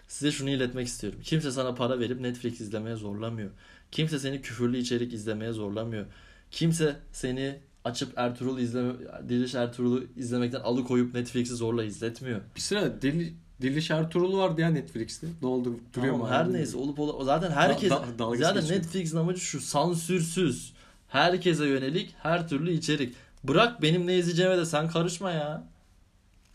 Size 0.09 0.33
şunu 0.33 0.51
iletmek 0.51 0.87
istiyorum. 0.87 1.19
Kimse 1.25 1.51
sana 1.51 1.75
para 1.75 1.99
verip 2.01 2.21
Netflix 2.21 2.61
izlemeye 2.61 2.97
zorlamıyor. 2.97 3.51
Kimse 3.93 4.19
seni 4.19 4.43
küfürlü 4.43 4.79
içerik 4.79 5.13
izlemeye 5.13 5.53
zorlamıyor. 5.53 6.07
Kimse 6.51 6.97
seni 7.13 7.59
açıp 7.85 8.13
Ertuğrul 8.19 8.59
izleme, 8.59 8.93
Diliş 9.29 9.55
Ertuğrul'u 9.55 10.05
izlemekten 10.17 10.61
alıkoyup 10.61 11.15
Netflix'i 11.15 11.55
zorla 11.55 11.85
izletmiyor. 11.85 12.41
Bir 12.57 12.61
sıra 12.61 13.03
Deli, 13.03 13.33
Diriliş 13.61 13.91
Ertuğrul 13.91 14.39
vardı 14.39 14.61
ya 14.61 14.69
Netflix'te. 14.69 15.27
Doldu 15.43 15.65
duruyor 15.95 16.13
Tamam, 16.15 16.29
mu? 16.29 16.35
her 16.35 16.53
neyse 16.53 16.77
olup 16.77 16.99
olup 16.99 17.23
zaten 17.25 17.51
herkes 17.51 17.91
Da- 17.91 18.05
da- 18.19 18.37
zaten 18.37 18.61
geçiyor. 18.63 18.81
Netflix'in 18.81 19.17
amacı 19.17 19.41
şu 19.41 19.61
sansürsüz 19.61 20.73
herkese 21.09 21.67
yönelik 21.67 22.15
her 22.23 22.49
türlü 22.49 22.73
içerik. 22.73 23.15
Bırak 23.45 23.83
benim 23.83 24.07
ne 24.07 24.19
izleyeceğime 24.19 24.57
de 24.59 24.67
sen 24.67 24.89
karışma 24.89 25.31
ya. 25.31 25.76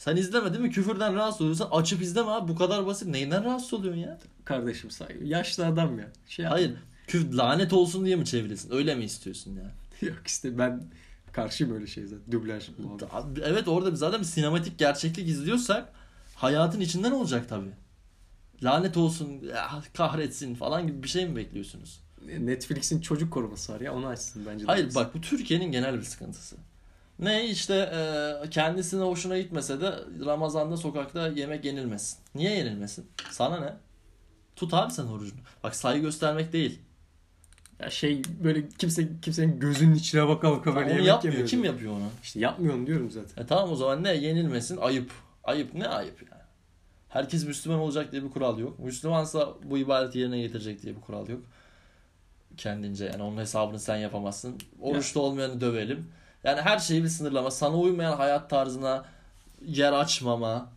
Sen 0.01 0.15
izleme 0.15 0.53
değil 0.53 0.63
mi? 0.63 0.69
Küfürden 0.69 1.15
rahatsız 1.15 1.41
oluyorsan 1.41 1.69
açıp 1.71 2.01
izleme 2.01 2.29
abi. 2.31 2.51
Bu 2.51 2.55
kadar 2.55 2.85
basit. 2.85 3.07
Neyinden 3.07 3.43
rahatsız 3.43 3.73
oluyorsun 3.73 4.01
ya? 4.01 4.19
Kardeşim 4.45 4.91
saygı. 4.91 5.25
Yaşlı 5.25 5.65
adam 5.65 5.99
ya. 5.99 6.11
Şey 6.27 6.45
Hayır. 6.45 6.73
Küf 7.07 7.33
lanet 7.33 7.73
olsun 7.73 8.05
diye 8.05 8.15
mi 8.15 8.25
çevrilsin? 8.25 8.71
Öyle 8.71 8.95
mi 8.95 9.03
istiyorsun 9.03 9.55
ya? 9.55 9.71
Yok 10.09 10.27
işte 10.27 10.57
ben 10.57 10.83
karşıyım 11.31 11.73
öyle 11.73 11.87
şey 11.87 12.05
zaten. 12.05 12.31
Dublaj 12.31 12.69
muhabbet. 12.77 13.13
Abi, 13.13 13.39
Evet 13.43 13.67
orada 13.67 13.95
zaten 13.95 14.19
bir 14.19 14.25
sinematik 14.25 14.79
gerçeklik 14.79 15.27
izliyorsak 15.27 15.93
hayatın 16.35 16.79
içinden 16.79 17.11
olacak 17.11 17.49
tabii. 17.49 17.71
Lanet 18.63 18.97
olsun, 18.97 19.51
kahretsin 19.93 20.55
falan 20.55 20.87
gibi 20.87 21.03
bir 21.03 21.09
şey 21.09 21.25
mi 21.25 21.35
bekliyorsunuz? 21.35 21.99
Netflix'in 22.39 23.01
çocuk 23.01 23.33
koruması 23.33 23.73
var 23.73 23.81
ya 23.81 23.93
onu 23.93 24.07
açsın 24.07 24.45
bence. 24.45 24.65
Hayır 24.65 24.95
bak 24.95 25.15
bu 25.15 25.21
Türkiye'nin 25.21 25.71
genel 25.71 25.97
bir 25.97 26.03
sıkıntısı. 26.03 26.55
Ne 27.21 27.45
işte 27.49 27.73
e, 27.75 28.49
kendisine 28.49 29.03
hoşuna 29.03 29.37
gitmese 29.37 29.81
de 29.81 29.93
Ramazan'da 30.25 30.77
sokakta 30.77 31.27
yemek 31.27 31.65
yenilmesin. 31.65 32.19
Niye 32.35 32.51
yenilmesin? 32.57 33.07
Sana 33.31 33.59
ne? 33.59 33.73
Tut 34.55 34.73
abi 34.73 34.93
sen 34.93 35.05
orucunu. 35.05 35.39
Bak 35.63 35.75
saygı 35.75 36.01
göstermek 36.01 36.53
değil. 36.53 36.79
Ya 37.79 37.89
şey 37.89 38.21
böyle 38.43 38.69
kimse 38.77 39.07
kimsenin 39.21 39.59
gözünün 39.59 39.95
içine 39.95 40.27
baka 40.27 40.51
baka 40.51 40.75
böyle 40.75 40.85
onu 40.85 40.91
yemek 40.91 41.07
yapmıyor. 41.07 41.33
yemiyor. 41.33 41.49
Kim 41.49 41.63
yapıyor 41.63 41.93
onu? 41.93 42.09
İşte 42.23 42.39
yapmıyorum 42.39 42.87
diyorum 42.87 43.11
zaten. 43.11 43.43
E 43.43 43.45
tamam 43.47 43.71
o 43.71 43.75
zaman 43.75 44.03
ne? 44.03 44.13
Yenilmesin. 44.13 44.77
Ayıp. 44.77 45.11
Ayıp 45.43 45.73
ne 45.73 45.87
ayıp 45.87 46.21
yani? 46.31 46.41
Herkes 47.09 47.45
Müslüman 47.45 47.79
olacak 47.79 48.11
diye 48.11 48.23
bir 48.23 48.29
kural 48.29 48.59
yok. 48.59 48.79
Müslümansa 48.79 49.49
bu 49.63 49.77
ibadeti 49.77 50.19
yerine 50.19 50.41
getirecek 50.41 50.83
diye 50.83 50.95
bir 50.95 51.01
kural 51.01 51.27
yok. 51.27 51.41
Kendince 52.57 53.05
yani 53.05 53.23
onun 53.23 53.37
hesabını 53.37 53.79
sen 53.79 53.97
yapamazsın. 53.97 54.57
Oruçta 54.81 55.19
olmayanı 55.19 55.61
dövelim. 55.61 56.07
Yani 56.43 56.61
her 56.61 56.79
şeyi 56.79 57.03
bir 57.03 57.07
sınırlama. 57.09 57.51
Sana 57.51 57.77
uymayan 57.77 58.17
hayat 58.17 58.49
tarzına 58.49 59.05
yer 59.65 59.93
açmama, 59.93 60.69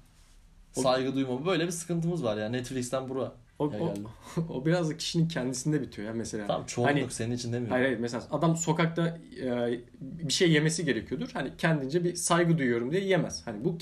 O- 0.76 0.82
saygı 0.82 1.14
duymama. 1.14 1.46
Böyle 1.46 1.66
bir 1.66 1.70
sıkıntımız 1.72 2.24
var 2.24 2.36
yani 2.36 2.56
Netflix'ten 2.56 3.08
bura. 3.08 3.32
O, 3.58 3.70
Ya 3.72 3.80
o, 3.80 3.94
o 4.48 4.66
biraz 4.66 4.90
da 4.90 4.96
kişinin 4.96 5.28
kendisinde 5.28 5.82
bitiyor 5.82 6.08
ya 6.08 6.14
mesela. 6.14 6.46
Tamam 6.46 6.66
çoğunluk 6.66 6.94
Hani- 6.94 7.10
senin 7.10 7.34
için 7.34 7.48
demiyorum. 7.52 7.72
Hayır 7.72 7.84
hayır 7.86 7.98
mesela 7.98 8.24
adam 8.30 8.56
sokakta 8.56 9.18
e, 9.42 9.80
bir 10.00 10.32
şey 10.32 10.50
yemesi 10.52 10.84
gerekiyordur. 10.84 11.30
Hani 11.32 11.50
kendince 11.58 12.04
bir 12.04 12.14
saygı 12.14 12.58
duyuyorum 12.58 12.92
diye 12.92 13.04
yemez. 13.04 13.46
Hani 13.46 13.64
bu 13.64 13.78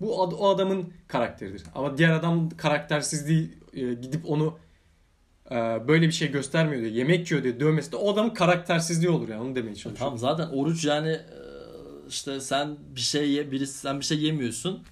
bu 0.00 0.22
o 0.22 0.48
adamın 0.48 0.92
karakteridir. 1.08 1.62
Ama 1.74 1.98
diğer 1.98 2.10
adam 2.10 2.50
karaktersizliği 2.56 3.50
e, 3.74 3.94
gidip 3.94 4.30
onu 4.30 4.58
böyle 5.88 6.06
bir 6.06 6.12
şey 6.12 6.30
göstermiyor 6.30 6.82
diye 6.82 6.92
yemek 6.92 7.30
yiyor 7.30 7.44
diye 7.44 7.60
dövmesi 7.60 7.92
de 7.92 7.96
o 7.96 8.12
adamın 8.12 8.30
karaktersizliği 8.30 9.10
olur 9.10 9.28
yani 9.28 9.42
onu 9.42 9.54
demeye 9.54 9.74
çalışıyorum. 9.74 9.98
Tamam 9.98 10.18
zaten 10.18 10.48
oruç 10.48 10.84
yani 10.84 11.08
e, 11.08 11.22
işte 12.08 12.40
sen 12.40 12.76
bir 12.96 13.00
şey 13.00 13.30
ye, 13.30 13.50
birisi 13.50 13.78
sen 13.78 14.00
bir 14.00 14.04
şey 14.04 14.18
yemiyorsun. 14.18 14.82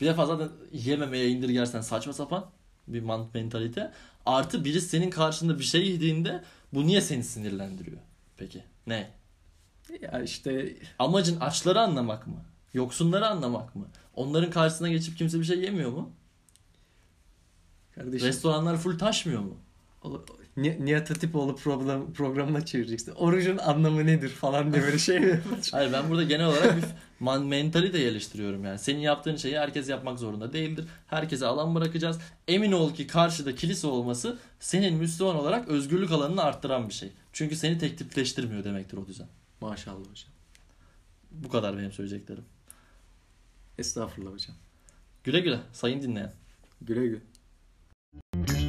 Bir 0.00 0.06
defa 0.06 0.26
zaten 0.26 0.48
yememeye 0.72 1.28
indirgersen 1.28 1.80
saçma 1.80 2.12
sapan 2.12 2.46
bir 2.88 3.02
mentalite. 3.34 3.92
Artı 4.26 4.64
birisi 4.64 4.88
senin 4.88 5.10
karşında 5.10 5.58
bir 5.58 5.64
şey 5.64 5.90
yediğinde 5.90 6.44
bu 6.72 6.86
niye 6.86 7.00
seni 7.00 7.24
sinirlendiriyor? 7.24 7.98
Peki 8.36 8.64
ne? 8.86 9.10
Ya 10.00 10.22
işte 10.22 10.76
Amacın 10.98 11.40
açları 11.40 11.80
anlamak 11.80 12.26
mı? 12.26 12.44
Yoksunları 12.74 13.26
anlamak 13.26 13.76
mı? 13.76 13.86
Onların 14.14 14.50
karşısına 14.50 14.88
geçip 14.88 15.18
kimse 15.18 15.38
bir 15.38 15.44
şey 15.44 15.58
yemiyor 15.60 15.90
mu? 15.90 16.10
kardeşim 17.94 18.28
Restoranlar 18.28 18.76
full 18.76 18.98
taşmıyor 18.98 19.40
mu? 19.40 19.56
Nihat 20.56 21.10
Hatipoğlu 21.10 21.56
program, 21.56 22.12
programına 22.12 22.66
çevireceksin. 22.66 23.12
Orucun 23.12 23.58
anlamı 23.58 24.06
nedir 24.06 24.28
falan 24.28 24.72
diye 24.72 24.82
böyle 24.82 24.98
şey 24.98 25.20
mi? 25.20 25.42
Hayır 25.72 25.92
ben 25.92 26.10
burada 26.10 26.22
genel 26.22 26.46
olarak 26.46 26.76
bir 26.76 26.84
man 27.20 27.46
mentalite 27.46 27.98
geliştiriyorum 27.98 28.64
yani. 28.64 28.78
Senin 28.78 29.00
yaptığın 29.00 29.36
şeyi 29.36 29.58
herkes 29.58 29.88
yapmak 29.88 30.18
zorunda 30.18 30.52
değildir. 30.52 30.84
Herkese 31.06 31.46
alan 31.46 31.74
bırakacağız. 31.74 32.18
Emin 32.48 32.72
ol 32.72 32.94
ki 32.94 33.06
karşıda 33.06 33.54
kilise 33.54 33.86
olması 33.86 34.38
senin 34.60 34.94
Müslüman 34.94 35.36
olarak 35.36 35.68
özgürlük 35.68 36.10
alanını 36.10 36.42
arttıran 36.42 36.88
bir 36.88 36.94
şey. 36.94 37.12
Çünkü 37.32 37.56
seni 37.56 37.78
tek 37.78 37.98
tipleştirmiyor 37.98 38.64
demektir 38.64 38.96
o 38.96 39.06
düzen. 39.06 39.28
Maşallah 39.60 40.00
hocam. 40.10 40.30
Bu 41.30 41.48
kadar 41.48 41.78
benim 41.78 41.92
söyleyeceklerim. 41.92 42.44
Estağfurullah 43.78 44.32
hocam. 44.32 44.56
Güle 45.24 45.40
güle 45.40 45.58
sayın 45.72 46.02
dinleyen. 46.02 46.32
Güle 46.80 47.06
güle. 47.06 48.59